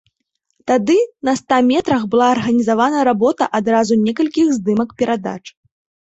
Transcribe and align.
Тады 0.69 0.93
на 1.27 1.33
ста 1.39 1.57
метрах 1.71 2.05
была 2.13 2.29
арганізавана 2.35 3.03
работа 3.09 3.49
адразу 3.59 3.93
некалькіх 4.05 4.47
здымак 4.57 4.89
перадач. 5.03 5.43